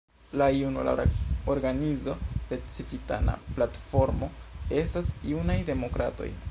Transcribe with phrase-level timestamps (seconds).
[0.31, 1.03] La junulara
[1.45, 2.15] organizo
[2.53, 4.31] de Civitana Platformo
[4.83, 6.31] estas Junaj Demokratoj.